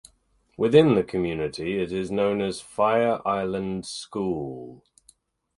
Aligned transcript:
Within 0.57 0.95
the 0.95 1.03
community 1.03 1.79
it 1.79 1.91
is 1.91 2.09
known 2.09 2.41
as 2.41 2.57
the 2.57 2.63
"Fire 2.63 3.21
Island 3.23 3.85
School". 3.85 4.83